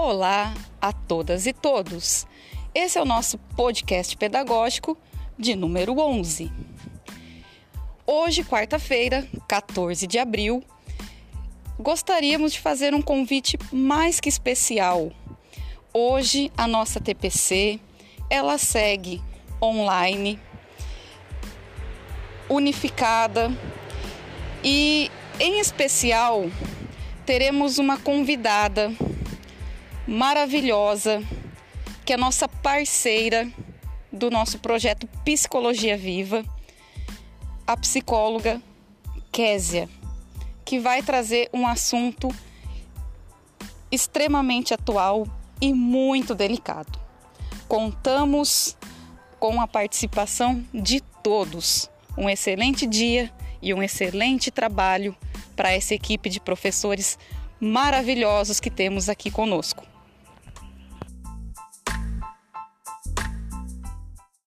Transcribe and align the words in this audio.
Olá 0.00 0.54
a 0.80 0.92
todas 0.92 1.44
e 1.44 1.52
todos. 1.52 2.24
Esse 2.72 2.98
é 2.98 3.02
o 3.02 3.04
nosso 3.04 3.36
podcast 3.56 4.16
pedagógico 4.16 4.96
de 5.36 5.56
número 5.56 5.98
11. 5.98 6.52
Hoje, 8.06 8.44
quarta-feira, 8.44 9.26
14 9.48 10.06
de 10.06 10.16
abril, 10.16 10.62
gostaríamos 11.80 12.52
de 12.52 12.60
fazer 12.60 12.94
um 12.94 13.02
convite 13.02 13.58
mais 13.72 14.20
que 14.20 14.28
especial. 14.28 15.10
Hoje, 15.92 16.52
a 16.56 16.68
nossa 16.68 17.00
TPC, 17.00 17.80
ela 18.30 18.56
segue 18.56 19.20
online, 19.60 20.38
unificada 22.48 23.50
e, 24.62 25.10
em 25.40 25.58
especial, 25.58 26.44
teremos 27.26 27.78
uma 27.78 27.98
convidada 27.98 28.92
maravilhosa, 30.08 31.22
que 32.02 32.14
é 32.14 32.16
nossa 32.16 32.48
parceira 32.48 33.46
do 34.10 34.30
nosso 34.30 34.58
projeto 34.58 35.06
Psicologia 35.22 35.98
Viva, 35.98 36.42
a 37.66 37.76
psicóloga 37.76 38.62
Késia, 39.30 39.86
que 40.64 40.78
vai 40.78 41.02
trazer 41.02 41.50
um 41.52 41.66
assunto 41.66 42.34
extremamente 43.92 44.72
atual 44.72 45.26
e 45.60 45.74
muito 45.74 46.34
delicado. 46.34 46.98
Contamos 47.68 48.78
com 49.38 49.60
a 49.60 49.68
participação 49.68 50.64
de 50.72 51.02
todos. 51.22 51.90
Um 52.16 52.30
excelente 52.30 52.86
dia 52.86 53.30
e 53.60 53.74
um 53.74 53.82
excelente 53.82 54.50
trabalho 54.50 55.14
para 55.54 55.70
essa 55.70 55.94
equipe 55.94 56.30
de 56.30 56.40
professores 56.40 57.18
maravilhosos 57.60 58.58
que 58.58 58.70
temos 58.70 59.10
aqui 59.10 59.30
conosco. 59.30 59.97